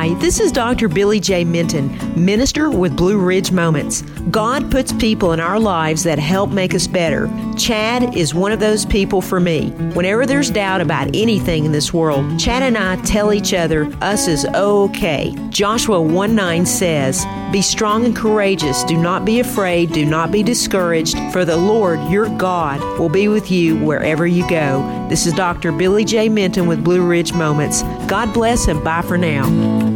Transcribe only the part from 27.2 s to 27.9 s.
Moments.